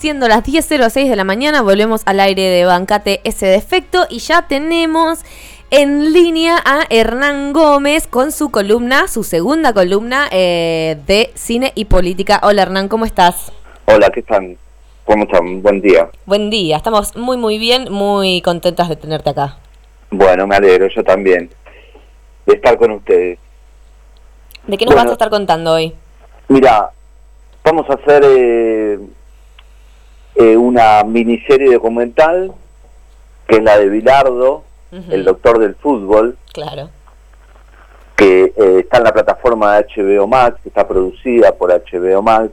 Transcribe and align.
siendo 0.00 0.28
las 0.28 0.42
10.06 0.42 1.10
de 1.10 1.14
la 1.14 1.24
mañana, 1.24 1.60
volvemos 1.60 2.00
al 2.06 2.20
aire 2.20 2.44
de 2.44 2.64
Bancate 2.64 3.20
ese 3.24 3.44
defecto 3.44 4.06
y 4.08 4.20
ya 4.20 4.48
tenemos 4.48 5.20
en 5.70 6.14
línea 6.14 6.56
a 6.64 6.86
Hernán 6.88 7.52
Gómez 7.52 8.06
con 8.06 8.32
su 8.32 8.50
columna, 8.50 9.08
su 9.08 9.24
segunda 9.24 9.74
columna 9.74 10.26
eh, 10.32 10.96
de 11.06 11.30
cine 11.34 11.72
y 11.74 11.84
política. 11.84 12.40
Hola 12.42 12.62
Hernán, 12.62 12.88
¿cómo 12.88 13.04
estás? 13.04 13.52
Hola, 13.84 14.08
¿qué 14.08 14.20
están? 14.20 14.56
¿Cómo 15.04 15.24
están? 15.24 15.60
Buen 15.60 15.82
día. 15.82 16.08
Buen 16.24 16.48
día, 16.48 16.78
estamos 16.78 17.14
muy 17.14 17.36
muy 17.36 17.58
bien, 17.58 17.92
muy 17.92 18.40
contentas 18.40 18.88
de 18.88 18.96
tenerte 18.96 19.28
acá. 19.28 19.58
Bueno, 20.10 20.46
me 20.46 20.56
alegro, 20.56 20.88
yo 20.88 21.04
también, 21.04 21.50
de 22.46 22.54
estar 22.54 22.78
con 22.78 22.92
ustedes. 22.92 23.38
¿De 24.66 24.78
qué 24.78 24.86
nos 24.86 24.94
vas 24.94 25.08
a 25.08 25.12
estar 25.12 25.28
contando 25.28 25.72
hoy? 25.74 25.92
Mira, 26.48 26.88
vamos 27.62 27.84
a 27.90 27.94
hacer 27.94 28.22
eh, 28.24 28.98
eh, 30.40 30.56
una 30.56 31.02
miniserie 31.04 31.70
documental, 31.70 32.50
que 33.46 33.56
es 33.56 33.62
la 33.62 33.76
de 33.76 33.90
Bilardo, 33.90 34.64
el 35.10 35.22
doctor 35.22 35.58
del 35.58 35.74
fútbol. 35.74 36.38
Claro. 36.54 36.88
Que 38.16 38.54
eh, 38.56 38.78
está 38.78 38.98
en 38.98 39.04
la 39.04 39.12
plataforma 39.12 39.76
de 39.76 39.86
HBO 39.94 40.26
Max, 40.26 40.58
que 40.62 40.70
está 40.70 40.88
producida 40.88 41.52
por 41.52 41.70
HBO 41.70 42.22
Max. 42.22 42.52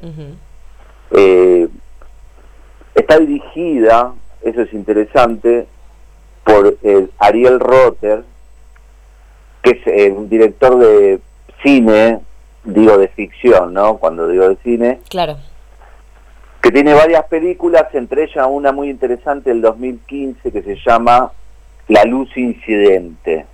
está 2.94 3.20
dirigida, 3.20 4.14
eso 4.42 4.62
es 4.64 4.74
interesante, 4.74 5.66
por 6.44 6.78
Ariel 7.20 7.58
Rotter, 7.62 8.24
que 9.62 9.82
es 9.86 10.12
un 10.12 10.28
director 10.28 10.78
de 10.78 11.22
cine, 11.64 12.20
digo 12.66 12.98
de 12.98 13.08
ficción, 13.08 13.74
¿no? 13.74 13.96
Cuando 13.98 14.28
digo 14.28 14.50
de 14.50 14.58
cine. 14.58 15.00
Claro. 15.08 15.38
Que 16.62 16.72
tiene 16.72 16.94
varias 16.94 17.26
películas, 17.26 17.86
entre 17.94 18.24
ellas 18.24 18.46
una 18.50 18.72
muy 18.72 18.90
interesante 18.90 19.50
del 19.50 19.62
2015 19.62 20.52
que 20.52 20.62
se 20.62 20.76
llama 20.86 21.32
La 21.88 22.04
Luz 22.04 22.36
Incidente. 22.36 23.46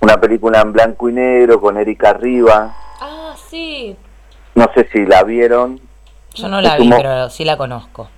Una 0.00 0.20
película 0.20 0.60
en 0.60 0.72
blanco 0.72 1.08
y 1.08 1.12
negro 1.12 1.60
con 1.60 1.76
Erika 1.76 2.12
Riva. 2.12 2.74
Ah, 3.00 3.34
sí. 3.48 3.96
No 4.54 4.70
sé 4.74 4.88
si 4.92 5.04
la 5.04 5.22
vieron. 5.24 5.80
Yo 6.34 6.48
no 6.48 6.60
la 6.60 6.76
vi, 6.76 6.88
pero 6.90 7.30
sí 7.30 7.44
la 7.44 7.56
conozco. 7.56 8.08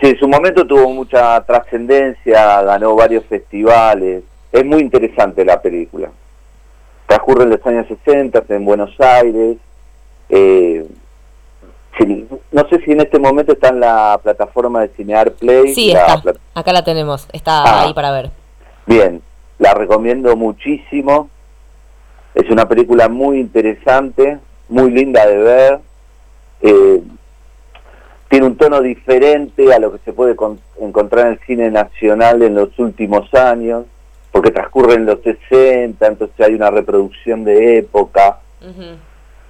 Sí, 0.00 0.08
en 0.08 0.18
su 0.18 0.28
momento 0.28 0.66
tuvo 0.66 0.88
mucha 0.90 1.40
trascendencia, 1.44 2.62
ganó 2.62 2.96
varios 2.96 3.24
festivales. 3.26 4.24
Es 4.50 4.64
muy 4.64 4.80
interesante 4.80 5.44
la 5.44 5.60
película 5.60 6.10
transcurre 7.10 7.42
en 7.42 7.50
los 7.50 7.66
años 7.66 7.86
60 7.88 8.44
en 8.48 8.64
Buenos 8.64 8.98
Aires. 9.00 9.56
Eh, 10.28 10.86
no 12.06 12.68
sé 12.68 12.80
si 12.84 12.92
en 12.92 13.00
este 13.00 13.18
momento 13.18 13.52
está 13.52 13.68
en 13.68 13.80
la 13.80 14.18
plataforma 14.22 14.80
de 14.80 14.88
Cinear 14.88 15.32
Play. 15.32 15.74
Sí, 15.74 15.90
está. 15.90 16.22
Acá 16.54 16.72
la 16.72 16.84
tenemos. 16.84 17.28
Está 17.32 17.62
ah. 17.62 17.82
ahí 17.82 17.94
para 17.94 18.10
ver. 18.10 18.30
Bien, 18.86 19.22
la 19.58 19.74
recomiendo 19.74 20.34
muchísimo. 20.36 21.28
Es 22.34 22.48
una 22.50 22.68
película 22.68 23.08
muy 23.08 23.38
interesante, 23.38 24.38
muy 24.68 24.90
linda 24.90 25.26
de 25.26 25.36
ver. 25.36 25.80
Eh, 26.62 27.02
tiene 28.28 28.46
un 28.46 28.56
tono 28.56 28.80
diferente 28.80 29.74
a 29.74 29.78
lo 29.78 29.92
que 29.92 29.98
se 30.04 30.12
puede 30.12 30.36
encontrar 30.80 31.26
en 31.26 31.32
el 31.32 31.40
cine 31.40 31.70
nacional 31.70 32.42
en 32.42 32.54
los 32.54 32.78
últimos 32.78 33.32
años 33.34 33.86
porque 34.32 34.50
transcurren 34.50 35.06
los 35.06 35.20
60, 35.22 36.06
entonces 36.06 36.40
hay 36.40 36.54
una 36.54 36.70
reproducción 36.70 37.44
de 37.44 37.78
época. 37.78 38.38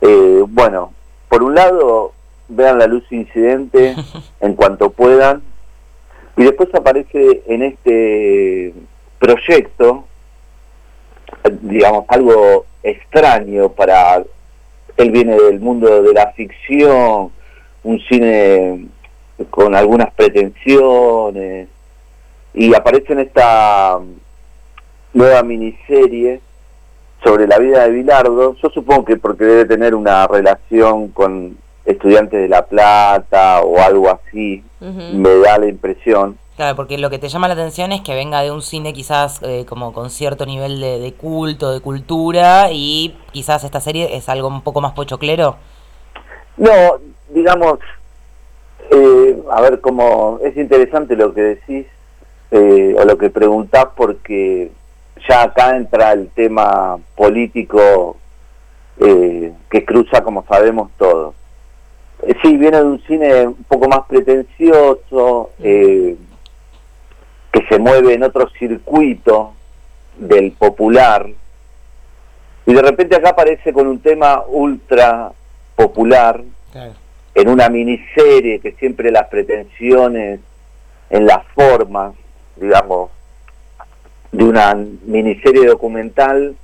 Eh, 0.01 0.45
bueno, 0.49 0.93
por 1.29 1.43
un 1.43 1.55
lado, 1.55 2.13
vean 2.51 2.79
la 2.79 2.87
luz 2.87 3.05
incidente 3.11 3.95
en 4.41 4.55
cuanto 4.55 4.91
puedan, 4.91 5.43
y 6.37 6.45
después 6.45 6.69
aparece 6.75 7.43
en 7.47 7.63
este 7.63 8.75
proyecto, 9.19 10.05
digamos, 11.63 12.05
algo 12.09 12.67
extraño 12.83 13.71
para... 13.71 14.23
Él 14.97 15.11
viene 15.13 15.35
del 15.35 15.61
mundo 15.61 16.03
de 16.03 16.13
la 16.13 16.33
ficción, 16.33 17.31
un 17.85 18.01
cine 18.01 18.87
con 19.49 19.75
algunas 19.75 20.13
pretensiones, 20.13 21.69
y 22.53 22.75
aparece 22.75 23.13
en 23.15 23.21
esta 23.21 23.99
nueva 25.15 25.43
miniserie 25.43 26.41
sobre 27.25 27.47
la 27.47 27.59
vida 27.59 27.85
de 27.85 27.91
Bilardo, 27.91 28.57
yo 28.57 28.71
supongo 28.71 29.05
que 29.05 29.17
porque 29.17 29.45
debe 29.45 29.65
tener 29.67 29.95
una 29.95 30.27
relación 30.27 31.09
con 31.09 31.57
estudiantes 31.91 32.41
de 32.41 32.49
La 32.49 32.67
Plata 32.67 33.61
o 33.63 33.81
algo 33.81 34.11
así, 34.11 34.63
me 34.81 35.37
da 35.37 35.59
la 35.59 35.67
impresión. 35.67 36.39
Claro, 36.57 36.77
porque 36.77 36.99
lo 36.99 37.09
que 37.09 37.19
te 37.19 37.29
llama 37.29 37.49
la 37.49 37.55
atención 37.55 37.91
es 37.93 38.03
que 38.03 38.15
venga 38.15 38.43
de 38.43 38.51
un 38.51 38.61
cine 38.61 38.93
quizás 38.93 39.41
eh, 39.43 39.65
como 39.67 39.93
con 39.93 40.11
cierto 40.11 40.45
nivel 40.45 40.81
de, 40.81 41.15
culto, 41.17 41.73
de 41.73 41.81
cultura, 41.81 42.69
y 42.71 43.17
quizás 43.33 43.65
esta 43.65 43.81
serie 43.81 44.17
es 44.17 44.29
algo 44.29 44.49
un 44.49 44.63
poco 44.63 44.81
más 44.81 44.93
pochoclero. 44.93 45.57
No, 46.57 46.71
digamos, 47.31 47.79
eh, 48.91 49.43
a 49.51 49.61
ver 49.63 49.81
cómo 49.81 50.39
es 50.43 50.57
interesante 50.57 51.17
lo 51.17 51.33
que 51.33 51.43
decís 51.43 51.87
eh, 52.51 52.95
o 52.99 53.05
lo 53.05 53.17
que 53.17 53.31
preguntás 53.31 53.87
porque 53.97 54.71
ya 55.29 55.43
acá 55.45 55.77
entra 55.77 56.13
el 56.13 56.29
tema 56.31 56.99
político 57.17 58.17
eh, 58.99 59.53
que 59.71 59.85
cruza, 59.85 60.23
como 60.23 60.45
sabemos 60.47 60.91
todos. 60.99 61.35
Sí, 62.43 62.57
viene 62.57 62.79
de 62.79 62.85
un 62.85 63.03
cine 63.03 63.47
un 63.49 63.65
poco 63.65 63.89
más 63.89 64.07
pretencioso, 64.09 65.51
eh, 65.63 66.17
que 67.53 67.67
se 67.69 67.79
mueve 67.79 68.15
en 68.15 68.23
otro 68.23 68.49
circuito 68.59 69.53
del 70.17 70.53
popular, 70.53 71.29
y 72.67 72.73
de 72.73 72.83
repente 72.83 73.17
acá 73.17 73.31
aparece 73.31 73.73
con 73.73 73.87
un 73.87 73.99
tema 74.01 74.43
ultra 74.47 75.33
popular, 75.75 76.43
en 77.35 77.49
una 77.49 77.69
miniserie 77.69 78.61
que 78.61 78.73
siempre 78.73 79.11
las 79.11 79.29
pretensiones 79.29 80.41
en 81.11 81.27
las 81.27 81.45
formas, 81.55 82.15
digamos, 82.57 83.11
de 84.33 84.45
una 84.45 84.75
miniserie 84.75 85.67
documental 85.67 86.55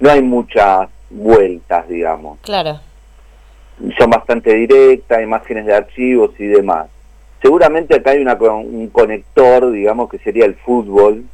no 0.00 0.10
hay 0.10 0.22
muchas 0.22 0.88
vueltas, 1.10 1.88
digamos. 1.88 2.38
Claro. 2.40 2.80
Son 3.98 4.10
bastante 4.10 4.54
directas, 4.54 5.22
imágenes 5.22 5.66
de 5.66 5.74
archivos 5.74 6.30
y 6.38 6.46
demás. 6.46 6.88
Seguramente 7.40 7.96
acá 7.96 8.10
hay 8.10 8.22
una, 8.22 8.34
un 8.34 8.88
conector, 8.88 9.70
digamos, 9.72 10.08
que 10.08 10.18
sería 10.18 10.44
el 10.44 10.54
fútbol, 10.54 11.24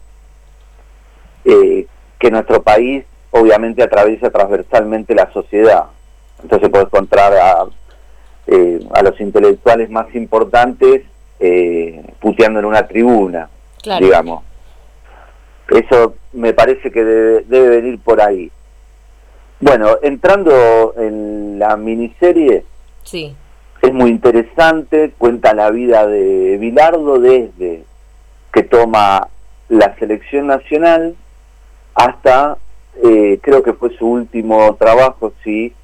eh, 1.45 1.87
que 2.19 2.31
nuestro 2.31 2.63
país 2.63 3.05
obviamente 3.31 3.83
atraviesa 3.83 4.31
transversalmente 4.31 5.15
la 5.15 5.31
sociedad. 5.33 5.85
Entonces 6.43 6.71
puede 6.71 6.85
encontrar 6.85 7.33
a, 7.35 7.67
eh, 8.47 8.81
a 8.95 9.03
los 9.03 9.21
intelectuales 9.21 9.91
más 9.91 10.15
importantes 10.15 11.03
eh, 11.41 12.03
puteando 12.21 12.59
en 12.59 12.65
una 12.65 12.87
tribuna, 12.87 13.49
digamos. 14.01 14.45
Eso 15.69 16.15
me 16.33 16.55
parece 16.55 16.91
que 16.91 17.05
debe, 17.05 17.69
venir 17.69 17.99
por 18.01 18.21
ahí. 18.21 18.51
Bueno, 19.61 19.99
entrando 20.03 20.95
en 20.97 21.59
la 21.59 21.77
miniserie, 21.77 22.65
sí. 23.03 23.35
es 23.83 23.93
muy 23.93 24.11
interesante, 24.11 25.13
cuenta 25.19 25.53
la 25.53 25.71
vida 25.71 26.07
de 26.07 26.57
Bilardo 26.59 27.19
desde 27.19 27.85
que 28.53 28.63
toma 28.63 29.29
la 29.69 29.97
selección 29.97 30.47
nacional 30.47 31.17
hasta, 31.95 32.57
eh, 33.03 33.41
creo 33.43 33.63
que 33.65 33.73
fue 33.73 33.91
su 33.97 34.07
último 34.07 34.77
trabajo, 34.77 35.33
sí, 35.43 35.75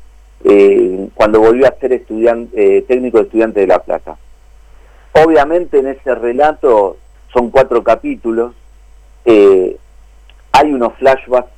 eh, 0.44 1.08
cuando 1.14 1.40
volvió 1.40 1.66
a 1.66 1.74
ser 1.80 1.92
estudiante, 1.92 2.78
eh, 2.78 2.82
técnico 2.82 3.18
de 3.18 3.24
estudiante 3.24 3.60
de 3.60 3.66
La 3.66 3.80
Plata. 3.80 4.16
Obviamente 5.12 5.78
en 5.78 5.88
ese 5.88 6.14
relato 6.14 6.96
son 7.32 7.50
cuatro 7.50 7.82
capítulos, 7.82 8.54
eh, 9.24 9.76
hay 10.52 10.72
unos 10.72 10.94
flashbacks 10.94 11.50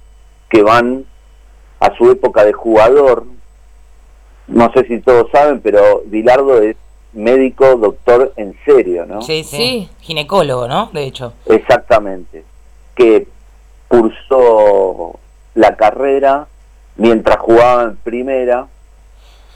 que 0.49 0.63
van 0.63 1.05
a 1.87 1.97
su 1.97 2.11
época 2.11 2.45
de 2.45 2.53
jugador. 2.53 3.25
No 4.49 4.73
sé 4.73 4.85
si 4.87 5.01
todos 5.01 5.31
saben, 5.31 5.61
pero 5.61 6.03
Bilardo 6.07 6.61
es 6.61 6.77
médico, 7.13 7.77
doctor 7.77 8.33
en 8.37 8.55
serio, 8.65 9.07
¿no? 9.07 9.23
Sí, 9.23 9.43
sí, 9.45 9.89
ginecólogo, 10.01 10.69
¿no? 10.69 10.91
De 10.93 11.05
hecho. 11.05 11.33
Exactamente. 11.47 12.45
Que 12.95 13.27
cursó 13.89 15.19
la 15.55 15.77
carrera 15.77 16.47
mientras 16.97 17.39
jugaba 17.39 17.85
en 17.85 17.97
primera, 17.97 18.67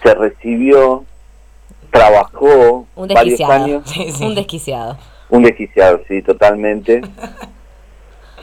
se 0.03 0.15
recibió, 0.15 1.05
trabajó 1.91 2.87
un 2.95 3.09
varios 3.09 3.41
años. 3.41 3.85
Un 4.21 4.35
desquiciado. 4.35 4.97
Un 5.29 5.43
desquiciado, 5.43 6.01
sí, 6.09 6.23
totalmente. 6.23 7.03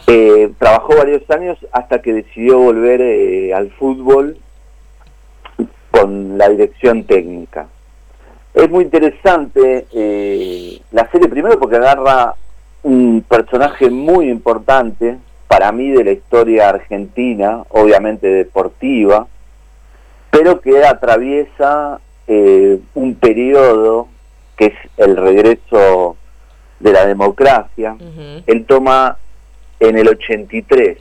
Eh, 0.09 0.54
trabajó 0.57 0.95
varios 0.95 1.30
años 1.30 1.57
hasta 1.74 2.01
que 2.01 2.13
decidió 2.13 2.59
volver 2.59 3.01
eh, 3.01 3.54
al 3.54 3.71
fútbol 3.71 4.38
con 5.92 6.38
la 6.38 6.48
dirección 6.48 7.04
técnica. 7.04 7.68
Es 8.54 8.69
muy 8.69 8.86
interesante 8.86 9.86
eh, 9.94 10.81
la 10.92 11.12
serie, 11.12 11.27
primero 11.27 11.59
porque 11.59 11.75
agarra 11.75 12.36
un 12.83 13.21
personaje 13.27 13.89
muy 13.89 14.30
importante 14.30 15.18
para 15.50 15.74
mí 15.74 15.89
de 15.92 16.06
la 16.06 16.12
historia 16.12 16.69
argentina, 16.69 17.63
obviamente 17.68 18.27
deportiva, 18.27 19.27
pero 20.31 20.62
que 20.62 20.86
atraviesa 20.86 22.00
un 22.27 23.15
periodo 23.15 24.10
que 24.57 24.65
es 24.68 24.74
el 24.98 25.15
regreso 25.15 26.18
de 26.80 26.92
la 26.92 27.06
democracia. 27.06 27.95
Él 28.45 28.65
toma 28.65 29.18
en 29.79 29.97
el 29.97 30.07
83 30.07 30.97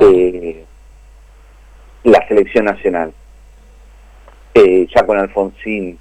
eh, 0.00 0.64
la 2.04 2.26
selección 2.28 2.66
nacional, 2.66 3.12
eh, 4.54 4.86
ya 4.94 5.06
con 5.06 5.18
Alfonsín. 5.18 5.98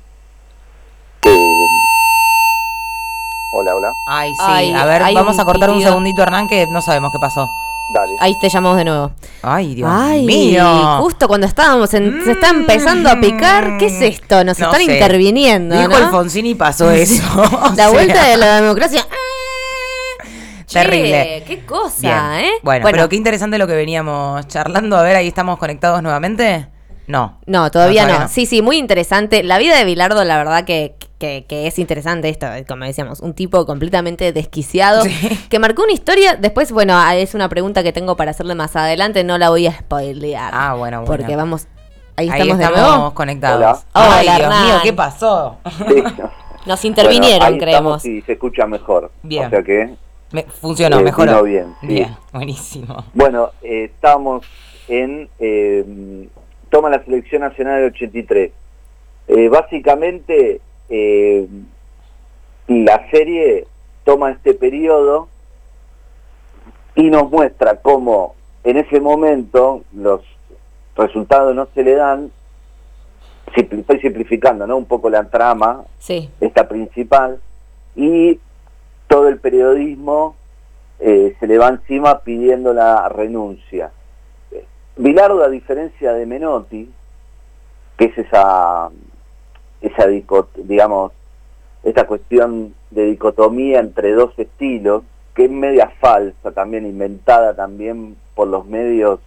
hola, 3.54 3.76
hola. 3.76 3.94
Ay, 4.08 4.32
sí, 4.34 4.74
a 4.74 4.86
ver, 4.86 5.02
vamos 5.14 5.38
a 5.40 5.46
cortar 5.46 5.70
un 5.70 5.82
segundito, 5.82 6.24
Hernán, 6.24 6.48
que 6.48 6.68
no 6.68 6.82
sabemos 6.82 7.12
qué 7.12 7.20
pasó. 7.20 7.48
Ahí 8.20 8.34
te 8.40 8.50
llamamos 8.50 8.78
de 8.78 8.86
nuevo. 8.86 9.12
Ay, 9.42 9.76
Dios 9.76 9.90
mío. 10.24 10.98
Justo 11.02 11.28
cuando 11.28 11.46
estábamos, 11.46 11.90
se 11.90 12.32
está 12.32 12.50
empezando 12.50 13.10
a 13.10 13.20
picar. 13.20 13.78
¿Qué 13.78 13.88
es 13.88 14.02
esto? 14.02 14.44
Nos 14.44 14.60
están 14.60 14.82
interviniendo. 14.82 15.78
Dijo 15.78 15.96
Alfonsín 15.96 16.46
y 16.48 16.56
pasó 16.56 16.90
eso. 16.92 17.24
la 17.76 17.90
vuelta 17.92 18.26
de 18.28 18.38
la 18.38 18.62
democracia. 18.62 19.06
Terrible. 20.74 21.44
qué 21.48 21.66
cosa, 21.66 22.42
¿eh? 22.42 22.52
Bueno, 22.64 22.88
pero 22.90 23.10
qué 23.10 23.16
interesante 23.16 23.58
lo 23.58 23.68
que 23.68 23.76
veníamos 23.76 24.48
charlando. 24.48 24.98
A 24.98 25.04
ver, 25.04 25.16
ahí 25.16 25.28
estamos 25.28 25.58
conectados 25.58 26.02
nuevamente. 26.02 26.68
No. 27.08 27.40
No, 27.46 27.70
todavía 27.70 28.08
no. 28.08 28.28
Sí, 28.28 28.46
sí, 28.46 28.62
muy 28.62 28.78
interesante. 28.78 29.44
La 29.44 29.58
vida 29.58 29.78
de 29.78 29.86
Bilardo, 29.86 30.24
la 30.24 30.38
verdad 30.38 30.64
que, 30.64 30.96
que, 31.20 31.68
es 31.68 31.80
interesante 31.80 32.30
esto, 32.30 32.48
como 32.68 32.86
decíamos, 32.86 33.20
un 33.20 33.34
tipo 33.34 33.66
completamente 33.66 34.32
desquiciado, 34.32 35.04
que 35.50 35.60
marcó 35.60 35.84
una 35.84 35.94
historia, 35.94 36.36
después, 36.36 36.72
bueno, 36.72 36.94
ah, 36.98 37.16
es 37.16 37.34
una 37.34 37.50
pregunta 37.50 37.84
que 37.84 37.94
tengo 37.94 38.16
para 38.16 38.32
hacerle 38.32 38.56
más 38.56 38.76
adelante, 38.76 39.24
no 39.24 39.38
la 39.38 39.50
voy 39.50 39.68
a 39.68 39.74
spoilear. 39.74 40.52
Ah, 40.54 40.76
bueno, 40.76 41.02
bueno. 41.02 41.06
Porque 41.06 41.36
vamos, 41.36 41.68
ahí 42.16 42.30
estamos, 42.30 42.58
de 42.58 42.70
nuevo. 42.70 43.14
conectados. 43.14 43.84
Hola. 43.94 44.18
Ay, 44.18 44.38
Dios 44.38 44.62
mío, 44.64 44.76
¿qué 44.84 44.94
pasó? 44.94 45.58
Nos 46.66 46.86
intervinieron, 46.86 47.58
creemos. 47.58 48.06
Y 48.06 48.22
se 48.22 48.34
escucha 48.34 48.66
mejor. 48.66 49.12
Bien. 49.22 49.48
O 49.48 49.50
sea 49.50 49.64
que... 49.64 49.96
funcionó, 50.60 51.00
eh, 51.00 51.04
mejoró. 51.04 51.44
bien. 51.44 51.76
Bien, 51.82 52.16
buenísimo. 52.32 53.06
Bueno, 53.14 53.52
eh, 53.62 53.86
estamos 53.86 54.46
en... 54.88 55.30
Eh, 55.40 56.28
toma 56.70 56.90
la 56.90 57.04
selección 57.04 57.42
nacional 57.42 57.82
del 57.82 57.92
83. 57.92 58.52
Eh, 59.28 59.50
básicamente 59.50 60.60
la 62.68 63.10
serie 63.10 63.66
toma 64.04 64.32
este 64.32 64.54
periodo 64.54 65.28
y 66.96 67.04
nos 67.10 67.32
muestra 67.32 67.78
cómo 67.78 68.36
en 68.64 68.78
ese 68.78 69.00
momento 69.00 69.84
los 69.94 70.22
resultados 70.96 71.56
no 71.56 71.68
se 71.74 71.84
le 71.84 71.96
dan, 71.96 72.32
estoy 73.56 74.00
simplificando 74.00 74.68
¿no? 74.68 74.78
un 74.78 74.86
poco 74.86 75.10
la 75.10 75.24
trama, 75.26 75.84
sí. 76.00 76.30
esta 76.40 76.68
principal, 76.68 77.40
y 77.96 78.40
todo 79.14 79.28
el 79.28 79.38
periodismo 79.38 80.36
eh, 81.00 81.36
se 81.40 81.46
le 81.46 81.60
va 81.60 81.68
encima 81.68 82.22
pidiendo 82.22 82.74
la 82.74 83.08
renuncia. 83.10 83.92
Bilardo, 84.98 85.44
a 85.44 85.50
diferencia 85.50 86.14
de 86.14 86.26
Menotti, 86.26 86.92
que 87.96 88.06
es 88.06 88.18
esa 88.18 88.90
esa 89.82 90.08
digamos, 90.56 91.12
cuestión 92.08 92.74
de 92.90 93.06
dicotomía 93.06 93.82
entre 93.82 94.14
dos 94.14 94.34
estilos, 94.36 95.04
que 95.36 95.46
es 95.46 95.52
media 95.52 95.92
falsa 96.00 96.52
también, 96.52 96.88
inventada 96.88 97.54
también 97.54 98.16
por 98.34 98.48
los 98.48 98.66
medios 98.66 99.20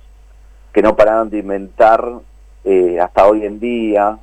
que 0.73 0.83
no 0.83 0.97
pararon 0.97 1.31
de 1.31 1.39
inventar 1.39 2.13
eh, 2.65 2.99
hasta 2.99 3.29
hoy 3.29 3.47
en 3.47 3.61
día. 3.61 4.19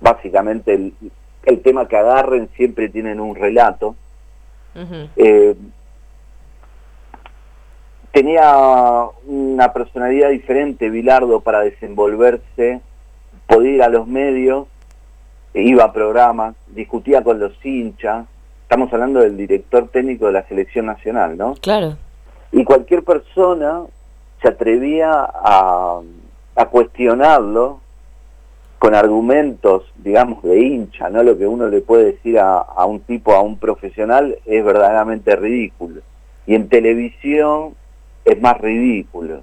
Básicamente 0.00 0.72
el, 0.72 0.94
el, 1.42 1.60
tema 1.60 1.86
que 1.86 1.98
agarren 1.98 2.48
siempre 2.56 2.88
tienen 2.88 3.20
un 3.20 3.34
relato. 3.34 3.94
Eh, 4.74 5.56
tenía 8.12 9.04
una 9.26 9.72
personalidad 9.72 10.30
diferente 10.30 10.90
Bilardo 10.90 11.40
para 11.40 11.60
desenvolverse, 11.60 12.80
podía 13.46 13.70
ir 13.70 13.82
a 13.82 13.88
los 13.88 14.06
medios 14.06 14.66
iba 15.54 15.84
a 15.84 15.92
programas, 15.92 16.54
discutía 16.68 17.22
con 17.22 17.38
los 17.40 17.52
hinchas, 17.64 18.26
estamos 18.62 18.92
hablando 18.92 19.20
del 19.20 19.36
director 19.36 19.88
técnico 19.88 20.26
de 20.26 20.32
la 20.32 20.46
selección 20.46 20.86
nacional, 20.86 21.36
¿no? 21.36 21.54
Claro. 21.60 21.96
Y 22.52 22.64
cualquier 22.64 23.02
persona 23.02 23.82
se 24.40 24.48
atrevía 24.48 25.10
a, 25.12 26.00
a 26.56 26.66
cuestionarlo 26.66 27.80
con 28.80 28.94
argumentos, 28.94 29.84
digamos, 29.98 30.42
de 30.42 30.58
hincha, 30.58 31.10
¿no? 31.10 31.22
Lo 31.22 31.36
que 31.36 31.46
uno 31.46 31.68
le 31.68 31.82
puede 31.82 32.12
decir 32.12 32.38
a, 32.38 32.58
a 32.60 32.86
un 32.86 33.00
tipo, 33.00 33.34
a 33.34 33.42
un 33.42 33.58
profesional, 33.58 34.38
es 34.46 34.64
verdaderamente 34.64 35.36
ridículo. 35.36 36.00
Y 36.46 36.54
en 36.54 36.68
televisión 36.70 37.74
es 38.24 38.40
más 38.40 38.58
ridículo. 38.58 39.42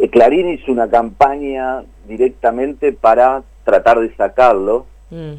Eh, 0.00 0.08
Clarín 0.08 0.48
hizo 0.48 0.72
una 0.72 0.88
campaña 0.88 1.84
directamente 2.08 2.92
para 2.92 3.42
tratar 3.64 4.00
de 4.00 4.12
sacarlo, 4.16 4.86
Mm. 5.10 5.34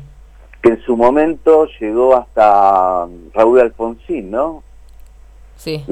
que 0.62 0.70
en 0.70 0.82
su 0.84 0.96
momento 0.96 1.68
llegó 1.80 2.16
hasta 2.16 3.08
Raúl 3.34 3.60
Alfonsín, 3.60 4.30
¿no? 4.30 4.62
Sí. 5.56 5.84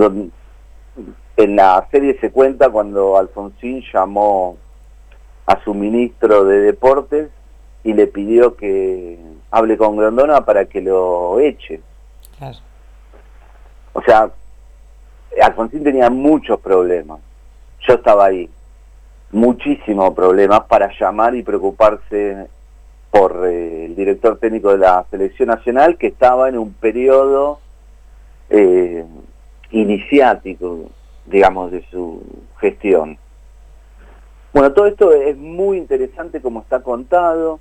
en 1.36 1.56
la 1.56 1.88
serie 1.92 2.16
se 2.22 2.30
cuenta 2.32 2.70
cuando 2.70 3.18
Alfonsín 3.18 3.84
llamó 3.92 4.56
a 5.46 5.62
su 5.64 5.74
ministro 5.74 6.46
de 6.46 6.62
Deportes 6.62 7.30
y 7.84 7.94
le 7.94 8.08
pidió 8.08 8.56
que 8.56 9.20
hable 9.52 9.78
con 9.78 9.98
Grondona 9.98 10.46
para 10.46 10.66
que 10.66 10.82
lo 10.82 11.40
eche. 11.40 11.82
Claro. 12.38 12.58
O 13.94 14.02
sea, 14.02 14.32
Alfonsín 15.42 15.84
tenía 15.84 16.10
muchos 16.10 16.60
problemas. 16.60 17.20
Yo 17.88 17.96
estaba 17.96 18.26
ahí. 18.26 18.50
Muchísimos 19.32 20.14
problemas 20.14 20.62
para 20.62 20.92
llamar 20.98 21.36
y 21.36 21.44
preocuparse 21.44 22.48
por 23.12 23.46
eh, 23.48 23.86
el 23.86 23.96
director 23.96 24.38
técnico 24.38 24.72
de 24.72 24.80
la 24.80 25.06
selección 25.10 25.48
nacional 25.48 25.98
que 25.98 26.08
estaba 26.08 26.50
en 26.50 26.58
un 26.58 26.74
periodo 26.74 27.60
eh, 28.50 29.06
iniciático, 29.72 30.90
digamos, 31.26 31.72
de 31.72 31.84
su 31.90 32.24
gestión. 32.60 33.18
Bueno, 34.54 34.72
todo 34.72 34.86
esto 34.86 35.12
es 35.12 35.36
muy 35.36 35.78
interesante 35.78 36.40
como 36.40 36.62
está 36.62 36.82
contado, 36.82 37.60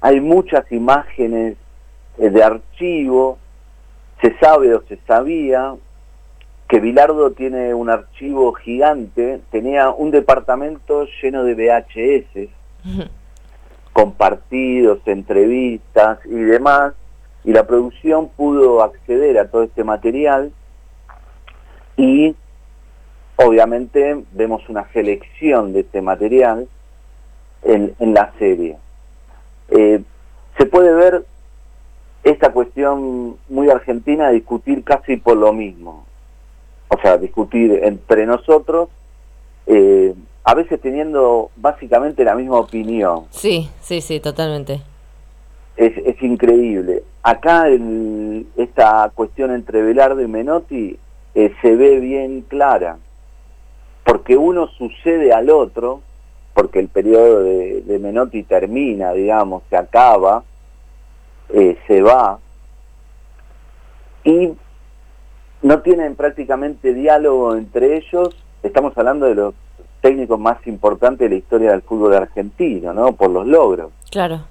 hay 0.00 0.20
muchas 0.20 0.70
imágenes 0.72 1.56
eh, 2.18 2.30
de 2.30 2.42
archivo, 2.42 3.38
se 4.20 4.36
sabe 4.38 4.74
o 4.74 4.82
se 4.88 4.98
sabía 5.06 5.76
que 6.68 6.80
Bilardo 6.80 7.30
tiene 7.30 7.74
un 7.74 7.90
archivo 7.90 8.52
gigante, 8.54 9.40
tenía 9.52 9.90
un 9.90 10.10
departamento 10.10 11.06
lleno 11.22 11.44
de 11.44 11.54
VHS, 11.54 12.48
compartidos, 13.92 14.98
entrevistas 15.06 16.18
y 16.24 16.34
demás, 16.34 16.94
y 17.44 17.52
la 17.52 17.66
producción 17.66 18.28
pudo 18.28 18.82
acceder 18.82 19.38
a 19.38 19.48
todo 19.48 19.62
este 19.62 19.84
material. 19.84 20.50
Y 21.96 22.34
obviamente 23.46 24.24
vemos 24.32 24.68
una 24.68 24.90
selección 24.92 25.72
de 25.72 25.80
este 25.80 26.00
material 26.02 26.68
en, 27.62 27.94
en 27.98 28.14
la 28.14 28.32
serie. 28.38 28.76
Eh, 29.68 30.02
se 30.58 30.66
puede 30.66 30.92
ver 30.92 31.24
esta 32.24 32.52
cuestión 32.52 33.36
muy 33.48 33.70
argentina 33.70 34.30
discutir 34.30 34.84
casi 34.84 35.16
por 35.16 35.36
lo 35.36 35.52
mismo, 35.52 36.04
o 36.88 37.00
sea, 37.00 37.18
discutir 37.18 37.80
entre 37.82 38.26
nosotros 38.26 38.88
eh, 39.66 40.14
a 40.44 40.54
veces 40.54 40.80
teniendo 40.80 41.50
básicamente 41.56 42.24
la 42.24 42.34
misma 42.34 42.56
opinión. 42.56 43.26
Sí, 43.30 43.70
sí, 43.80 44.00
sí, 44.00 44.20
totalmente. 44.20 44.82
Es, 45.76 45.96
es 46.04 46.22
increíble. 46.22 47.02
Acá 47.22 47.68
el, 47.68 48.46
esta 48.56 49.10
cuestión 49.14 49.52
entre 49.52 49.82
Velardo 49.82 50.20
y 50.20 50.26
Menotti 50.26 50.98
eh, 51.34 51.54
se 51.62 51.76
ve 51.76 52.00
bien 52.00 52.42
clara, 52.42 52.98
porque 54.22 54.36
uno 54.36 54.68
sucede 54.68 55.32
al 55.32 55.50
otro, 55.50 56.00
porque 56.54 56.78
el 56.78 56.86
periodo 56.86 57.42
de, 57.42 57.98
Menotti 58.00 58.44
termina, 58.44 59.12
digamos, 59.12 59.64
se 59.68 59.76
acaba, 59.76 60.44
eh, 61.48 61.76
se 61.88 62.02
va, 62.02 62.38
y 64.22 64.52
no 65.62 65.80
tienen 65.80 66.14
prácticamente 66.14 66.94
diálogo 66.94 67.56
entre 67.56 67.96
ellos, 67.96 68.28
estamos 68.62 68.96
hablando 68.96 69.26
de 69.26 69.34
los 69.34 69.54
técnico 70.00 70.38
más 70.38 70.64
importante 70.68 71.24
de 71.24 71.30
la 71.30 71.36
historia 71.36 71.70
del 71.72 71.82
fútbol 71.82 72.14
argentino, 72.14 72.94
¿no? 72.94 73.14
Por 73.14 73.30
los 73.30 73.44
logros. 73.44 73.90
Claro. 74.08 74.42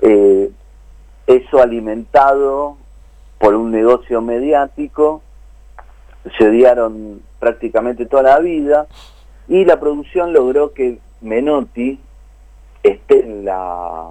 Eh, 0.00 0.50
eso 1.26 1.60
alimentado 1.60 2.78
por 3.38 3.54
un 3.54 3.70
negocio 3.70 4.22
mediático, 4.22 5.20
se 6.38 6.48
odiaron 6.48 7.20
prácticamente 7.44 8.06
toda 8.06 8.22
la 8.22 8.38
vida 8.38 8.86
y 9.48 9.66
la 9.66 9.78
producción 9.78 10.32
logró 10.32 10.72
que 10.72 10.98
Menotti 11.20 11.98
esté 12.82 13.20
en 13.20 13.44
la 13.44 14.08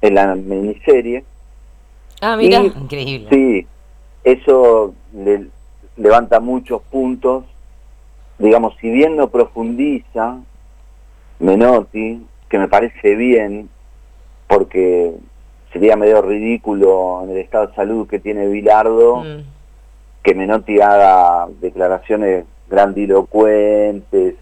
en 0.00 0.14
la 0.14 0.36
miniserie. 0.36 1.24
Ah, 2.20 2.36
mira, 2.36 2.60
increíble. 2.60 3.26
Sí, 3.28 3.66
eso 4.22 4.94
le 5.12 5.48
levanta 5.96 6.38
muchos 6.38 6.80
puntos. 6.82 7.44
Digamos, 8.38 8.74
si 8.80 8.88
bien 8.88 9.16
no 9.16 9.28
profundiza 9.28 10.38
Menotti, 11.40 12.24
que 12.48 12.58
me 12.58 12.68
parece 12.68 13.16
bien, 13.16 13.68
porque 14.46 15.12
sería 15.72 15.96
medio 15.96 16.22
ridículo 16.22 17.22
en 17.24 17.30
el 17.30 17.38
estado 17.38 17.66
de 17.66 17.74
salud 17.74 18.06
que 18.06 18.20
tiene 18.20 18.46
Bilardo 18.46 19.24
mm. 19.24 19.51
Que 20.22 20.34
Menotti 20.34 20.80
haga 20.80 21.48
declaraciones 21.60 22.44
grandilocuentes 22.68 24.34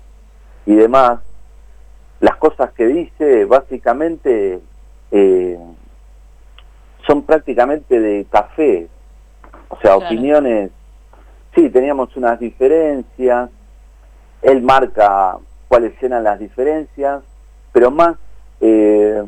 y 0.67 0.75
demás. 0.75 1.21
Las 2.21 2.37
cosas 2.37 2.73
que 2.73 2.87
dice 2.87 3.47
básicamente 3.47 4.61
eh, 5.11 5.59
son 7.07 7.23
prácticamente 7.23 7.99
de 7.99 8.27
café, 8.31 8.89
o 9.69 9.79
sea, 9.81 9.97
opiniones, 9.97 10.71
sí, 11.55 11.71
teníamos 11.71 12.15
unas 12.17 12.39
diferencias, 12.39 13.51
él 14.43 14.63
marca 14.63 15.39
cuáles 15.69 16.01
eran 16.03 16.25
las 16.25 16.39
diferencias, 16.39 17.23
pero 17.73 17.91
más 17.91 18.17
eh, 18.61 19.25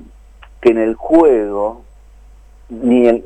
que 0.61 0.71
en 0.71 0.79
el 0.79 0.95
juego, 0.95 1.83
ni 2.69 3.25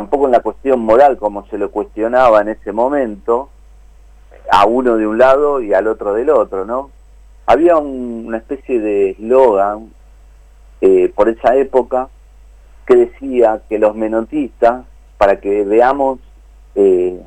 tampoco 0.00 0.24
en 0.24 0.32
la 0.32 0.40
cuestión 0.40 0.80
moral 0.80 1.18
como 1.18 1.46
se 1.48 1.58
lo 1.58 1.70
cuestionaba 1.70 2.40
en 2.40 2.48
ese 2.48 2.72
momento, 2.72 3.50
a 4.50 4.64
uno 4.64 4.96
de 4.96 5.06
un 5.06 5.18
lado 5.18 5.60
y 5.60 5.74
al 5.74 5.86
otro 5.88 6.14
del 6.14 6.30
otro, 6.30 6.64
¿no? 6.64 6.90
Había 7.44 7.76
una 7.76 8.38
especie 8.38 8.80
de 8.80 9.10
eslogan 9.10 9.92
eh, 10.80 11.12
por 11.14 11.28
esa 11.28 11.54
época 11.54 12.08
que 12.86 12.96
decía 12.96 13.60
que 13.68 13.78
los 13.78 13.94
menotistas, 13.94 14.86
para 15.18 15.38
que 15.38 15.64
veamos 15.64 16.18
eh, 16.76 17.20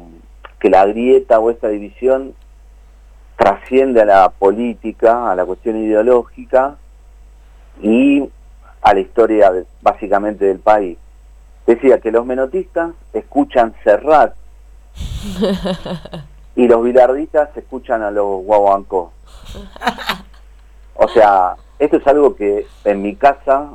que 0.60 0.72
la 0.72 0.88
grieta 0.88 1.38
o 1.38 1.52
esta 1.52 1.68
división 1.68 2.34
trasciende 3.38 4.02
a 4.02 4.06
la 4.06 4.30
política, 4.30 5.32
a 5.32 5.36
la 5.36 5.46
cuestión 5.46 5.78
ideológica 5.78 6.78
y 7.84 8.28
a 8.82 8.94
la 8.96 9.00
historia 9.00 9.54
básicamente 9.84 10.46
del 10.46 10.58
país. 10.58 10.98
Decía 11.74 12.00
que 12.00 12.12
los 12.12 12.24
menotistas 12.24 12.92
escuchan 13.14 13.74
Serrat 13.84 14.36
y 16.56 16.68
los 16.68 16.84
bilardistas 16.84 17.50
escuchan 17.58 18.04
a 18.04 18.12
los 18.12 18.44
guaguancó. 18.44 19.12
O 20.94 21.08
sea, 21.08 21.56
esto 21.80 21.98
es 21.98 22.06
algo 22.06 22.36
que 22.36 22.68
en 22.86 23.02
mi 23.02 23.16
casa 23.16 23.72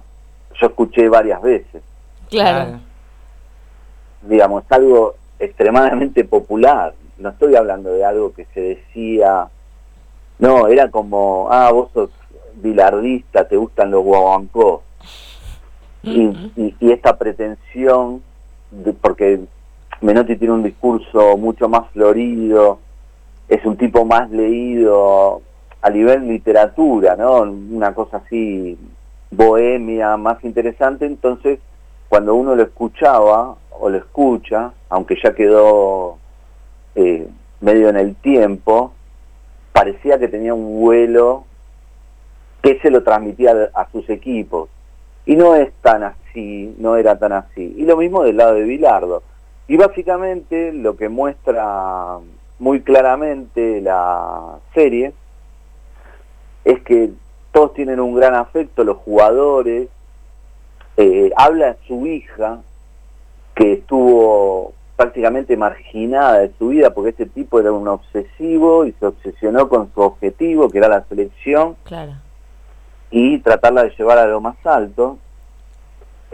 yo 0.60 0.66
escuché 0.68 1.08
varias 1.08 1.42
veces. 1.42 1.82
Claro. 2.30 2.78
Digamos, 4.22 4.62
es 4.64 4.70
algo 4.70 5.16
extremadamente 5.40 6.22
popular. 6.22 6.94
No 7.16 7.30
estoy 7.30 7.56
hablando 7.56 7.92
de 7.92 8.04
algo 8.04 8.32
que 8.32 8.44
se 8.54 8.60
decía, 8.60 9.48
no, 10.38 10.68
era 10.68 10.88
como, 10.88 11.48
ah, 11.50 11.72
vos 11.72 11.90
sos 11.92 12.10
bilardista, 12.54 13.48
te 13.48 13.56
gustan 13.56 13.90
los 13.90 14.04
guaguancó 14.04 14.84
y, 16.02 16.74
esta 16.80 17.16
pretensión, 17.16 18.22
porque 19.00 19.40
Menotti 20.00 20.36
tiene 20.36 20.54
un 20.54 20.62
discurso 20.62 21.36
mucho 21.36 21.68
más 21.68 21.90
florido, 21.92 22.78
es 23.48 23.64
un 23.64 23.76
tipo 23.76 24.04
más 24.04 24.30
leído 24.30 25.42
a 25.80 25.90
nivel 25.90 26.28
literatura, 26.28 27.16
¿no? 27.16 27.42
Una 27.42 27.94
cosa 27.94 28.18
así 28.18 28.78
bohemia, 29.30 30.16
más 30.16 30.42
interesante, 30.44 31.06
entonces 31.06 31.60
cuando 32.08 32.34
uno 32.34 32.54
lo 32.54 32.62
escuchaba 32.62 33.56
o 33.70 33.90
lo 33.90 33.98
escucha, 33.98 34.72
aunque 34.88 35.16
ya 35.22 35.34
quedó 35.34 36.18
eh, 36.94 37.28
medio 37.60 37.88
en 37.90 37.96
el 37.96 38.16
tiempo, 38.16 38.92
parecía 39.72 40.18
que 40.18 40.28
tenía 40.28 40.54
un 40.54 40.80
vuelo 40.80 41.44
que 42.62 42.78
se 42.80 42.90
lo 42.90 43.02
transmitía 43.02 43.70
a 43.74 43.88
sus 43.90 44.08
equipos. 44.08 44.68
Y 45.28 45.36
no 45.36 45.54
es 45.54 45.70
tan 45.82 46.04
así, 46.04 46.74
no 46.78 46.96
era 46.96 47.18
tan 47.18 47.32
así. 47.32 47.74
Y 47.76 47.84
lo 47.84 47.98
mismo 47.98 48.24
del 48.24 48.38
lado 48.38 48.54
de 48.54 48.62
Bilardo. 48.62 49.22
Y 49.66 49.76
básicamente 49.76 50.72
lo 50.72 50.96
que 50.96 51.10
muestra 51.10 52.16
muy 52.58 52.80
claramente 52.80 53.82
la 53.82 54.58
serie 54.72 55.12
es 56.64 56.80
que 56.80 57.10
todos 57.52 57.74
tienen 57.74 58.00
un 58.00 58.14
gran 58.14 58.34
afecto, 58.34 58.84
los 58.84 58.96
jugadores. 58.96 59.90
Eh, 60.96 61.30
habla 61.36 61.76
su 61.86 62.06
hija, 62.06 62.62
que 63.54 63.74
estuvo 63.74 64.72
prácticamente 64.96 65.58
marginada 65.58 66.38
de 66.38 66.52
su 66.58 66.68
vida 66.68 66.94
porque 66.94 67.10
este 67.10 67.26
tipo 67.26 67.60
era 67.60 67.70
un 67.70 67.86
obsesivo 67.86 68.86
y 68.86 68.92
se 68.92 69.04
obsesionó 69.04 69.68
con 69.68 69.92
su 69.92 70.00
objetivo, 70.00 70.70
que 70.70 70.78
era 70.78 70.88
la 70.88 71.04
selección. 71.04 71.76
Claro 71.84 72.14
y 73.10 73.38
tratarla 73.38 73.84
de 73.84 73.94
llevar 73.96 74.18
a 74.18 74.26
lo 74.26 74.40
más 74.40 74.56
alto. 74.64 75.18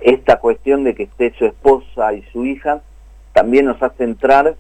Esta 0.03 0.39
cuestión 0.39 0.85
de 0.85 0.95
que 0.95 1.05
esté 1.05 1.33
su 1.39 1.47
esposa 1.47 2.13
y 2.15 2.23
su 2.33 2.45
hija 2.45 2.83
también 3.33 3.67
nos 3.67 3.83
hace 3.83 4.05
entrar 4.05 4.57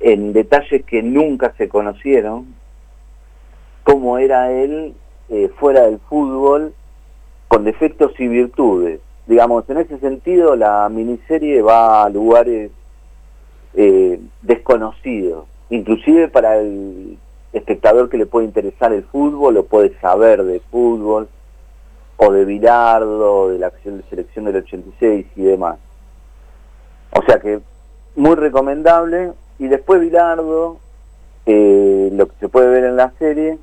en 0.00 0.32
detalles 0.32 0.84
que 0.84 1.02
nunca 1.02 1.52
se 1.58 1.68
conocieron, 1.68 2.54
cómo 3.84 4.18
era 4.18 4.50
él 4.50 4.94
eh, 5.28 5.50
fuera 5.58 5.82
del 5.82 5.98
fútbol, 6.00 6.74
con 7.48 7.64
defectos 7.64 8.12
y 8.18 8.28
virtudes. 8.28 9.00
Digamos, 9.26 9.68
en 9.68 9.78
ese 9.78 9.98
sentido 9.98 10.56
la 10.56 10.88
miniserie 10.88 11.62
va 11.62 12.04
a 12.04 12.08
lugares 12.08 12.70
eh, 13.74 14.20
desconocidos, 14.42 15.46
inclusive 15.68 16.28
para 16.28 16.58
el 16.58 17.18
espectador 17.52 18.08
que 18.08 18.18
le 18.18 18.26
puede 18.26 18.46
interesar 18.46 18.92
el 18.92 19.04
fútbol 19.04 19.56
o 19.56 19.64
puede 19.64 19.98
saber 20.00 20.42
de 20.44 20.60
fútbol 20.70 21.28
o 22.22 22.32
de 22.32 22.44
Bilardo, 22.44 23.48
de 23.48 23.58
la 23.58 23.68
acción 23.68 23.96
de 23.96 24.04
selección 24.10 24.44
del 24.44 24.56
86 24.56 25.26
y 25.36 25.42
demás. 25.42 25.78
O 27.12 27.22
sea 27.22 27.40
que 27.40 27.60
muy 28.14 28.34
recomendable. 28.34 29.32
Y 29.58 29.68
después 29.68 30.00
Bilardo, 30.00 30.78
eh, 31.46 32.10
lo 32.12 32.28
que 32.28 32.34
se 32.40 32.48
puede 32.48 32.68
ver 32.68 32.84
en 32.84 32.96
la 32.96 33.12
serie, 33.18 33.58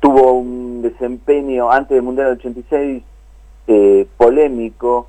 tuvo 0.00 0.32
un 0.32 0.82
desempeño 0.82 1.70
antes 1.70 1.94
del 1.94 2.02
Mundial 2.02 2.28
del 2.28 2.38
86 2.38 3.02
eh, 3.68 4.06
polémico 4.16 5.06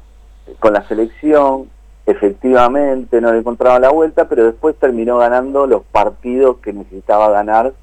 con 0.59 0.73
la 0.73 0.87
selección, 0.87 1.69
efectivamente 2.05 3.21
no 3.21 3.31
le 3.31 3.39
encontraba 3.39 3.79
la 3.79 3.89
vuelta, 3.89 4.27
pero 4.27 4.45
después 4.45 4.75
terminó 4.75 5.17
ganando 5.17 5.65
los 5.65 5.83
partidos 5.83 6.57
que 6.57 6.73
necesitaba 6.73 7.29
ganar 7.29 7.73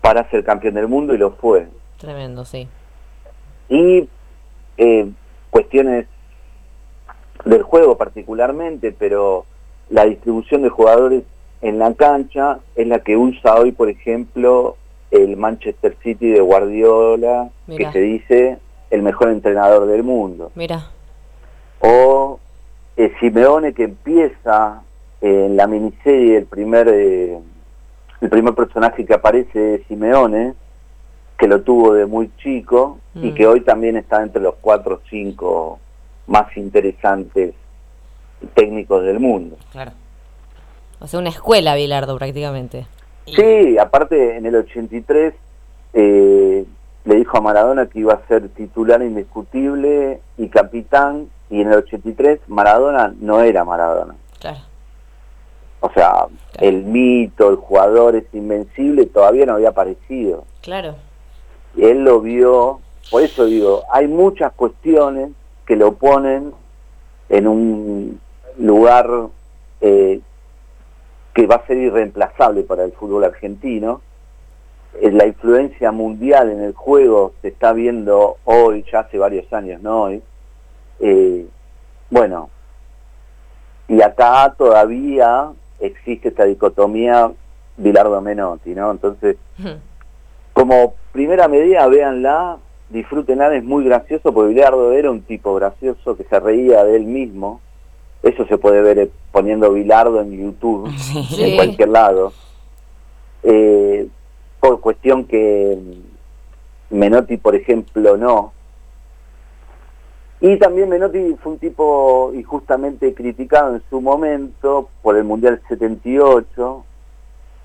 para 0.00 0.28
ser 0.30 0.44
campeón 0.44 0.74
del 0.74 0.88
mundo 0.88 1.14
y 1.14 1.18
lo 1.18 1.32
fue. 1.32 1.68
Tremendo, 1.98 2.44
sí. 2.44 2.68
Y 3.68 4.08
eh, 4.76 5.10
cuestiones 5.50 6.06
del 7.44 7.62
juego 7.62 7.96
particularmente, 7.96 8.92
pero 8.92 9.44
la 9.90 10.04
distribución 10.04 10.62
de 10.62 10.68
jugadores 10.68 11.24
en 11.60 11.78
la 11.78 11.92
cancha 11.94 12.60
es 12.76 12.86
la 12.86 13.00
que 13.00 13.16
usa 13.16 13.56
hoy, 13.56 13.72
por 13.72 13.88
ejemplo, 13.88 14.76
el 15.10 15.36
Manchester 15.36 15.96
City 16.02 16.28
de 16.28 16.40
Guardiola, 16.40 17.50
que 17.66 17.90
se 17.92 18.00
dice 18.00 18.58
el 18.90 19.02
mejor 19.02 19.30
entrenador 19.30 19.86
del 19.86 20.02
mundo. 20.02 20.52
Mira. 20.54 20.90
O 21.80 22.38
eh, 22.96 23.12
Simeone 23.20 23.72
que 23.72 23.84
empieza 23.84 24.82
en 25.20 25.56
la 25.56 25.66
miniserie 25.66 26.36
el 26.36 26.46
primer 26.46 26.88
eh, 26.88 27.38
el 28.20 28.28
primer 28.28 28.54
personaje 28.54 29.04
que 29.04 29.14
aparece 29.14 29.74
es 29.74 29.86
Simeone 29.86 30.54
que 31.38 31.46
lo 31.46 31.62
tuvo 31.62 31.94
de 31.94 32.04
muy 32.04 32.30
chico 32.38 32.98
y 33.14 33.32
que 33.32 33.46
mm. 33.46 33.50
hoy 33.50 33.60
también 33.60 33.96
está 33.96 34.22
entre 34.22 34.42
los 34.42 34.56
cuatro 34.60 34.96
o 34.96 35.00
cinco 35.08 35.78
más 36.26 36.54
interesantes 36.56 37.54
técnicos 38.54 39.04
del 39.04 39.20
mundo. 39.20 39.56
Claro. 39.70 39.92
O 40.98 41.06
sea, 41.06 41.20
una 41.20 41.28
escuela, 41.28 41.76
Bilardo, 41.76 42.18
prácticamente. 42.18 42.86
Sí, 43.24 43.78
aparte 43.78 44.36
en 44.36 44.46
el 44.46 44.56
83 44.56 45.34
eh, 45.92 46.64
le 47.04 47.14
dijo 47.14 47.38
a 47.38 47.40
Maradona 47.40 47.86
que 47.86 48.00
iba 48.00 48.14
a 48.14 48.26
ser 48.26 48.48
titular 48.48 49.00
indiscutible 49.00 50.20
y 50.36 50.48
capitán, 50.48 51.28
y 51.50 51.60
en 51.60 51.68
el 51.68 51.78
83 51.78 52.40
Maradona 52.48 53.14
no 53.20 53.42
era 53.42 53.64
Maradona. 53.64 54.16
Claro. 54.40 54.58
O 55.80 55.90
sea, 55.92 56.26
el 56.58 56.82
mito, 56.82 57.48
el 57.48 57.56
jugador 57.56 58.16
es 58.16 58.24
invencible, 58.32 59.06
todavía 59.06 59.46
no 59.46 59.54
había 59.54 59.68
aparecido. 59.68 60.44
Claro 60.62 60.96
él 61.78 62.04
lo 62.04 62.20
vio, 62.20 62.80
por 63.10 63.22
eso 63.22 63.46
digo, 63.46 63.84
hay 63.92 64.08
muchas 64.08 64.52
cuestiones 64.52 65.30
que 65.66 65.76
lo 65.76 65.94
ponen 65.94 66.52
en 67.28 67.46
un 67.46 68.20
lugar 68.58 69.08
eh, 69.80 70.20
que 71.34 71.46
va 71.46 71.56
a 71.56 71.66
ser 71.66 71.76
irreemplazable 71.76 72.62
para 72.62 72.84
el 72.84 72.92
fútbol 72.92 73.24
argentino. 73.24 74.00
Eh, 75.00 75.12
la 75.12 75.26
influencia 75.26 75.92
mundial 75.92 76.50
en 76.50 76.62
el 76.62 76.72
juego 76.72 77.34
se 77.42 77.48
está 77.48 77.72
viendo 77.72 78.38
hoy, 78.44 78.84
ya 78.90 79.00
hace 79.00 79.18
varios 79.18 79.52
años, 79.52 79.80
no 79.82 80.02
hoy. 80.02 80.22
Eh, 81.00 81.46
bueno, 82.10 82.50
y 83.86 84.02
acá 84.02 84.54
todavía 84.56 85.52
existe 85.78 86.28
esta 86.28 86.44
dicotomía 86.44 87.30
Bilardo-Menotti, 87.76 88.74
¿no? 88.74 88.90
Entonces, 88.90 89.36
como 90.68 90.94
primera 91.12 91.48
medida, 91.48 91.86
véanla, 91.86 92.58
disfrútenla, 92.90 93.54
es 93.54 93.64
muy 93.64 93.84
gracioso, 93.84 94.34
porque 94.34 94.52
Bilardo 94.52 94.92
era 94.92 95.10
un 95.10 95.22
tipo 95.22 95.54
gracioso 95.54 96.14
que 96.14 96.24
se 96.24 96.38
reía 96.38 96.84
de 96.84 96.96
él 96.96 97.04
mismo. 97.04 97.62
Eso 98.22 98.46
se 98.46 98.58
puede 98.58 98.82
ver 98.82 98.98
eh, 98.98 99.10
poniendo 99.32 99.72
Bilardo 99.72 100.20
en 100.20 100.32
YouTube, 100.32 100.90
en 101.38 101.56
cualquier 101.56 101.88
lado. 101.88 102.34
Eh, 103.44 104.08
por 104.60 104.80
cuestión 104.80 105.24
que 105.24 105.78
Menotti, 106.90 107.38
por 107.38 107.54
ejemplo, 107.54 108.18
no. 108.18 108.52
Y 110.42 110.58
también 110.58 110.90
Menotti 110.90 111.34
fue 111.42 111.52
un 111.52 111.58
tipo 111.58 112.30
injustamente 112.34 113.14
criticado 113.14 113.74
en 113.74 113.82
su 113.88 114.02
momento 114.02 114.90
por 115.00 115.16
el 115.16 115.24
Mundial 115.24 115.62
78. 115.66 116.84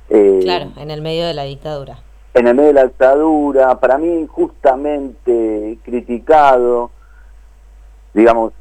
Eh, 0.09 0.39
claro, 0.41 0.71
en 0.77 0.89
el 0.89 1.01
medio 1.01 1.25
de 1.25 1.33
la 1.33 1.43
dictadura. 1.43 1.99
En 2.33 2.47
el 2.47 2.55
medio 2.55 2.69
de 2.69 2.73
la 2.73 2.83
dictadura, 2.85 3.79
para 3.79 3.97
mí 3.97 4.07
injustamente 4.07 5.77
criticado, 5.83 6.89
digamos, 8.13 8.53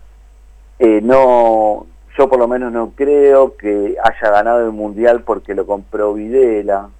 eh, 0.78 1.00
no, 1.02 1.86
yo 2.18 2.28
por 2.28 2.38
lo 2.38 2.48
menos 2.48 2.72
no 2.72 2.90
creo 2.94 3.56
que 3.56 3.96
haya 4.02 4.30
ganado 4.30 4.66
el 4.66 4.72
Mundial 4.72 5.22
porque 5.22 5.54
lo 5.54 5.66
compró 5.66 6.14
Videla 6.14 6.90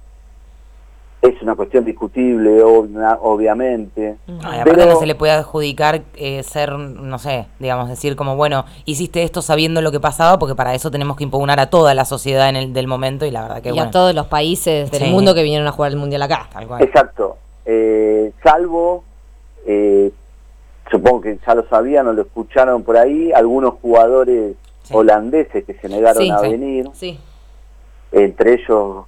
es 1.23 1.41
una 1.41 1.55
cuestión 1.55 1.85
discutible, 1.85 2.61
obviamente. 2.61 4.17
aparte 4.43 4.85
no 4.85 4.97
se 4.97 5.05
le 5.05 5.15
puede 5.15 5.31
adjudicar 5.31 6.01
eh, 6.15 6.43
ser, 6.43 6.73
no 6.73 7.17
sé, 7.17 7.45
digamos, 7.59 7.87
decir 7.87 8.17
como, 8.17 8.35
bueno, 8.35 8.65
hiciste 8.83 9.23
esto 9.23 9.41
sabiendo 9.41 9.81
lo 9.81 9.93
que 9.93 10.01
pasaba, 10.01 10.37
porque 10.37 10.53
para 10.53 10.75
eso 10.75 10.91
tenemos 10.91 11.15
que 11.15 11.23
impugnar 11.23 11.61
a 11.61 11.69
toda 11.69 11.93
la 11.93 12.03
sociedad 12.03 12.49
en 12.49 12.57
el 12.57 12.73
del 12.73 12.87
momento 12.87 13.25
y 13.25 13.31
la 13.31 13.43
verdad 13.43 13.61
que 13.61 13.71
y 13.71 13.79
a 13.79 13.89
todos 13.89 14.13
los 14.13 14.27
países 14.27 14.91
del 14.91 15.11
mundo 15.11 15.33
que 15.33 15.43
vinieron 15.43 15.65
a 15.65 15.71
jugar 15.71 15.91
el 15.91 15.97
Mundial 15.97 16.21
acá. 16.23 16.49
Exacto. 16.79 17.37
Eh, 17.65 18.33
salvo, 18.43 19.05
eh, 19.65 20.11
supongo 20.91 21.21
que 21.21 21.39
ya 21.45 21.55
lo 21.55 21.65
sabían 21.69 22.05
o 22.07 22.13
lo 22.13 22.23
escucharon 22.23 22.83
por 22.83 22.97
ahí, 22.97 23.31
algunos 23.31 23.75
jugadores 23.75 24.55
holandeses 24.91 25.63
que 25.63 25.73
se 25.73 25.87
negaron 25.87 26.29
a 26.31 26.41
venir. 26.41 26.89
Sí. 26.93 27.17
Entre 28.11 28.55
ellos 28.55 29.05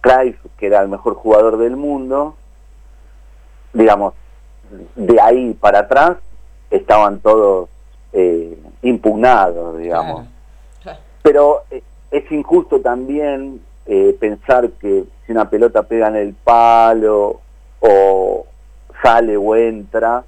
Clive, 0.00 0.38
que 0.58 0.66
era 0.66 0.80
el 0.80 0.88
mejor 0.88 1.14
jugador 1.14 1.58
del 1.58 1.76
mundo, 1.76 2.36
digamos, 3.72 4.14
de 4.94 5.20
ahí 5.20 5.54
para 5.54 5.80
atrás 5.80 6.16
estaban 6.70 7.20
todos 7.20 7.68
eh, 8.12 8.58
impugnados, 8.82 9.78
digamos. 9.78 10.26
Pero 11.22 11.64
eh, 11.70 11.82
es 12.10 12.30
injusto 12.32 12.80
también 12.80 13.60
eh, 13.86 14.16
pensar 14.18 14.70
que 14.70 15.04
si 15.26 15.32
una 15.32 15.48
pelota 15.50 15.82
pega 15.82 16.08
en 16.08 16.16
el 16.16 16.34
palo 16.34 17.40
o 17.80 18.46
sale 19.02 19.36
o 19.36 19.56
entra, 19.56 20.24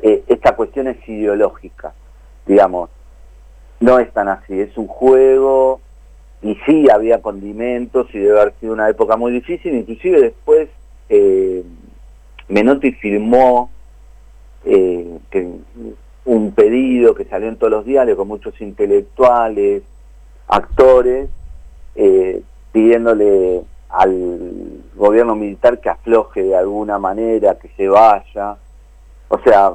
esta 0.00 0.54
cuestión 0.54 0.86
es 0.86 1.08
ideológica, 1.08 1.92
digamos. 2.46 2.88
No 3.80 3.98
es 3.98 4.12
tan 4.12 4.28
así, 4.28 4.60
es 4.60 4.76
un 4.76 4.86
juego 4.86 5.80
y 6.42 6.56
sí 6.66 6.86
había 6.90 7.20
condimentos 7.20 8.06
y 8.12 8.18
debe 8.18 8.40
haber 8.40 8.54
sido 8.60 8.72
una 8.72 8.88
época 8.88 9.16
muy 9.16 9.32
difícil, 9.32 9.74
inclusive 9.74 10.20
después 10.20 10.68
eh, 11.08 11.64
Menotti 12.48 12.92
firmó 12.92 13.70
eh, 14.64 15.18
un 16.24 16.52
pedido 16.52 17.14
que 17.14 17.24
salió 17.24 17.48
en 17.48 17.56
todos 17.56 17.70
los 17.70 17.84
diarios 17.84 18.16
con 18.16 18.28
muchos 18.28 18.60
intelectuales, 18.60 19.82
actores, 20.46 21.28
eh, 21.94 22.42
pidiéndole 22.72 23.62
al 23.88 24.82
gobierno 24.94 25.34
militar 25.34 25.80
que 25.80 25.88
afloje 25.88 26.42
de 26.42 26.56
alguna 26.56 26.98
manera, 26.98 27.58
que 27.58 27.68
se 27.76 27.88
vaya. 27.88 28.56
O 29.28 29.38
sea, 29.40 29.72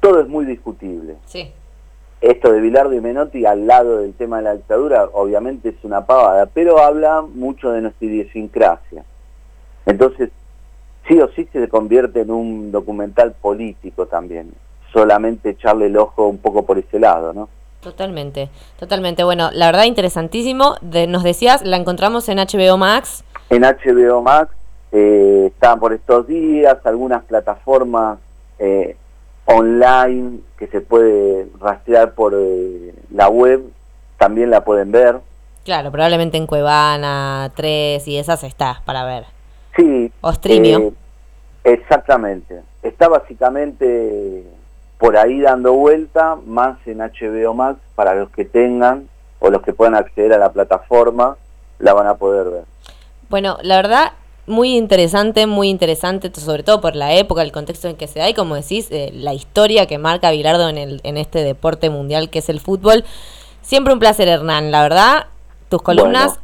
todo 0.00 0.20
es 0.20 0.28
muy 0.28 0.46
discutible. 0.46 1.16
Sí 1.26 1.52
esto 2.22 2.52
de 2.52 2.60
Bilardo 2.60 2.94
y 2.94 3.00
Menotti 3.00 3.44
al 3.44 3.66
lado 3.66 3.98
del 3.98 4.14
tema 4.14 4.38
de 4.38 4.44
la 4.44 4.54
dictadura 4.54 5.08
obviamente 5.12 5.70
es 5.70 5.74
una 5.82 6.06
pavada, 6.06 6.46
pero 6.46 6.78
habla 6.78 7.20
mucho 7.20 7.72
de 7.72 7.82
nuestra 7.82 8.06
idiosincrasia. 8.06 9.04
Entonces, 9.84 10.30
sí 11.08 11.20
o 11.20 11.28
sí 11.32 11.48
se 11.52 11.68
convierte 11.68 12.20
en 12.20 12.30
un 12.30 12.70
documental 12.70 13.32
político 13.32 14.06
también, 14.06 14.52
solamente 14.92 15.50
echarle 15.50 15.86
el 15.86 15.96
ojo 15.96 16.28
un 16.28 16.38
poco 16.38 16.64
por 16.64 16.78
ese 16.78 17.00
lado, 17.00 17.32
¿no? 17.32 17.48
Totalmente, 17.80 18.48
totalmente. 18.78 19.24
Bueno, 19.24 19.50
la 19.52 19.66
verdad 19.66 19.84
interesantísimo. 19.84 20.76
De, 20.80 21.08
nos 21.08 21.24
decías, 21.24 21.62
la 21.62 21.76
encontramos 21.76 22.28
en 22.28 22.38
HBO 22.38 22.76
Max. 22.78 23.24
En 23.50 23.62
HBO 23.62 24.22
Max, 24.22 24.54
eh, 24.92 25.50
están 25.52 25.80
por 25.80 25.92
estos 25.92 26.28
días, 26.28 26.78
algunas 26.84 27.24
plataformas 27.24 28.20
eh, 28.60 28.96
online 29.46 30.40
que 30.58 30.66
se 30.68 30.80
puede 30.80 31.48
rastrear 31.60 32.14
por 32.14 32.34
eh, 32.36 32.94
la 33.10 33.28
web, 33.28 33.62
también 34.18 34.50
la 34.50 34.64
pueden 34.64 34.92
ver. 34.92 35.20
Claro, 35.64 35.90
probablemente 35.90 36.36
en 36.36 36.46
Cuevana 36.46 37.50
3 37.54 38.06
y 38.08 38.18
esas 38.18 38.42
está 38.44 38.82
para 38.84 39.04
ver. 39.04 39.24
Sí. 39.76 40.12
O 40.20 40.32
Streamio. 40.32 40.78
Eh, 40.78 40.92
exactamente. 41.64 42.62
Está 42.82 43.08
básicamente 43.08 44.44
por 44.98 45.16
ahí 45.16 45.40
dando 45.40 45.72
vuelta, 45.72 46.36
más 46.46 46.78
en 46.86 46.98
HBO 46.98 47.54
Max, 47.54 47.80
para 47.96 48.14
los 48.14 48.30
que 48.30 48.44
tengan 48.44 49.08
o 49.40 49.50
los 49.50 49.62
que 49.62 49.72
puedan 49.72 49.96
acceder 49.96 50.32
a 50.32 50.38
la 50.38 50.52
plataforma, 50.52 51.36
la 51.80 51.92
van 51.92 52.06
a 52.06 52.14
poder 52.14 52.48
ver. 52.48 52.64
Bueno, 53.28 53.58
la 53.62 53.76
verdad, 53.76 54.12
muy 54.46 54.76
interesante, 54.76 55.46
muy 55.46 55.68
interesante, 55.68 56.30
sobre 56.34 56.62
todo 56.62 56.80
por 56.80 56.96
la 56.96 57.14
época, 57.14 57.42
el 57.42 57.52
contexto 57.52 57.88
en 57.88 57.96
que 57.96 58.08
se 58.08 58.18
da 58.18 58.28
y 58.28 58.34
como 58.34 58.56
decís, 58.56 58.88
eh, 58.90 59.10
la 59.14 59.34
historia 59.34 59.86
que 59.86 59.98
marca 59.98 60.30
Bilardo 60.30 60.68
en, 60.68 60.78
el, 60.78 61.00
en 61.04 61.16
este 61.16 61.44
deporte 61.44 61.90
mundial 61.90 62.30
que 62.30 62.40
es 62.40 62.48
el 62.48 62.60
fútbol. 62.60 63.04
Siempre 63.62 63.92
un 63.92 64.00
placer, 64.00 64.28
Hernán, 64.28 64.72
la 64.72 64.82
verdad, 64.82 65.26
tus 65.68 65.80
columnas, 65.82 66.40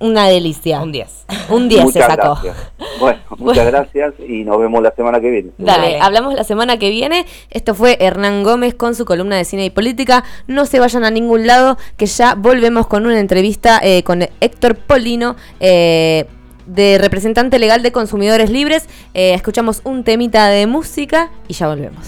una 0.00 0.28
delicia. 0.28 0.80
Un 0.80 0.92
10. 0.92 1.26
Un 1.50 1.68
10 1.68 1.92
se 1.92 2.00
sacó. 2.00 2.38
Bueno, 2.98 3.18
muchas 3.38 3.66
gracias 3.66 4.14
y 4.18 4.44
nos 4.44 4.58
vemos 4.58 4.82
la 4.82 4.92
semana 4.92 5.20
que 5.20 5.30
viene. 5.30 5.50
Dale, 5.58 6.00
hablamos 6.00 6.34
la 6.34 6.44
semana 6.44 6.78
que 6.78 6.88
viene. 6.88 7.26
Esto 7.50 7.74
fue 7.74 7.98
Hernán 8.00 8.42
Gómez 8.42 8.74
con 8.74 8.94
su 8.94 9.04
columna 9.04 9.36
de 9.36 9.44
cine 9.44 9.66
y 9.66 9.70
política. 9.70 10.24
No 10.46 10.64
se 10.64 10.80
vayan 10.80 11.04
a 11.04 11.10
ningún 11.10 11.46
lado, 11.46 11.76
que 11.96 12.06
ya 12.06 12.34
volvemos 12.34 12.86
con 12.86 13.04
una 13.04 13.20
entrevista 13.20 13.78
eh, 13.82 14.02
con 14.02 14.22
Héctor 14.40 14.76
Polino. 14.76 15.36
Eh, 15.60 16.26
de 16.66 16.98
representante 16.98 17.58
legal 17.58 17.82
de 17.82 17.92
consumidores 17.92 18.50
libres. 18.50 18.88
Eh, 19.14 19.34
escuchamos 19.34 19.80
un 19.84 20.04
temita 20.04 20.48
de 20.48 20.66
música 20.66 21.30
y 21.48 21.54
ya 21.54 21.68
volvemos. 21.68 22.06